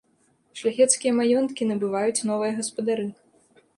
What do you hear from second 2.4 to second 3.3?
гаспадары.